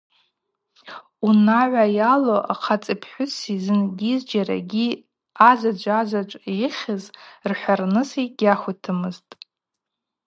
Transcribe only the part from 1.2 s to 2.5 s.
Унагӏва йалу